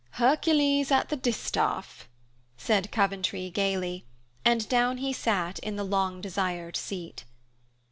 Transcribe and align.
"Hercules 0.13 0.89
at 0.89 1.09
the 1.09 1.15
distaff," 1.15 2.09
said 2.57 2.91
Coventry 2.91 3.51
gaily, 3.51 4.07
and 4.43 4.67
down 4.67 4.97
he 4.97 5.13
sat 5.13 5.59
in 5.59 5.75
the 5.75 5.83
long 5.83 6.21
desired 6.21 6.75
seat. 6.75 7.23